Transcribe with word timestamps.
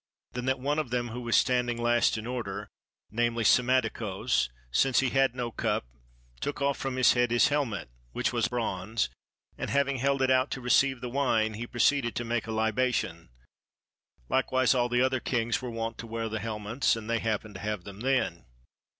Then 0.33 0.45
that 0.45 0.57
one 0.59 0.79
of 0.79 0.89
them 0.89 1.09
who 1.09 1.21
was 1.21 1.37
standing 1.37 1.77
last 1.79 2.17
in 2.17 2.25
order, 2.25 2.69
namely 3.11 3.43
Psammetichos, 3.43 4.49
since 4.71 4.99
he 4.99 5.11
had 5.11 5.35
no 5.35 5.51
cup 5.51 5.85
took 6.39 6.59
off 6.59 6.75
from 6.79 6.95
his 6.95 7.13
head 7.13 7.29
his 7.29 7.49
helmet, 7.49 7.87
which 8.11 8.33
was 8.33 8.47
of 8.47 8.49
bronze, 8.49 9.09
and 9.59 9.69
having 9.69 9.97
held 9.97 10.23
it 10.23 10.31
out 10.31 10.49
to 10.49 10.59
receive 10.59 11.01
the 11.01 11.07
wine 11.09 11.53
he 11.53 11.67
proceeded 11.67 12.15
to 12.15 12.25
make 12.25 12.47
libation: 12.47 13.29
likewise 14.27 14.73
all 14.73 14.89
the 14.89 15.03
other 15.03 15.19
kings 15.19 15.61
were 15.61 15.69
wont 15.69 15.99
to 15.99 16.07
wear 16.07 16.27
helmets 16.39 16.95
and 16.95 17.07
they 17.07 17.19
happened 17.19 17.53
to 17.53 17.61
have 17.61 17.83
them 17.83 17.99
then. 17.99 18.47